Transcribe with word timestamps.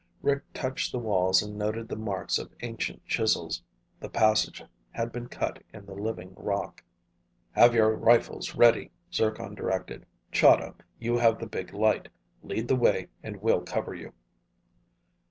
Rick 0.23 0.51
touched 0.51 0.91
the 0.91 0.97
walls 0.97 1.43
and 1.43 1.55
noted 1.59 1.87
the 1.87 1.95
marks 1.95 2.39
of 2.39 2.55
ancient 2.63 3.05
chisels. 3.05 3.61
The 3.99 4.09
passage 4.09 4.63
had 4.89 5.11
been 5.11 5.27
cut 5.27 5.61
in 5.71 5.85
the 5.85 5.93
living 5.93 6.33
rock. 6.35 6.83
"Have 7.51 7.75
your 7.75 7.95
rifles 7.95 8.55
ready," 8.55 8.89
Zircon 9.13 9.53
directed. 9.53 10.07
"Chahda, 10.31 10.73
you 10.97 11.19
have 11.19 11.37
the 11.37 11.45
big 11.45 11.71
light. 11.71 12.09
Lead 12.41 12.67
the 12.67 12.75
way 12.75 13.09
and 13.21 13.43
we'll 13.43 13.61
cover 13.61 13.93
you." 13.93 14.11